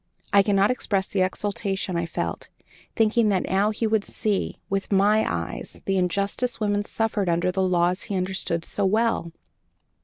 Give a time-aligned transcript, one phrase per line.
[0.33, 2.49] I cannot express the exultation I felt,
[2.95, 7.61] thinking that now he would see, with my eyes, the injustice women suffered under the
[7.61, 9.31] laws he understood so well.